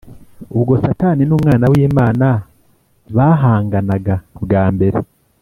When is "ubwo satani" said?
0.55-1.23